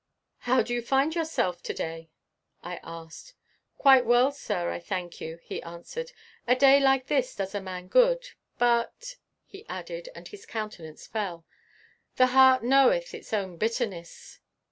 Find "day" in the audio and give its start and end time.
1.75-2.09, 6.55-6.79